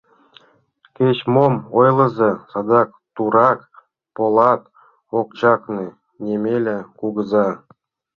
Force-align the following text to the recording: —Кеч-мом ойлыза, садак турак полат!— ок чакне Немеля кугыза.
—Кеч-мом 0.95 1.53
ойлыза, 1.79 2.31
садак 2.51 2.89
турак 3.15 3.59
полат!— 4.15 4.61
ок 5.19 5.29
чакне 5.39 5.85
Немеля 6.23 6.79
кугыза. 6.99 7.47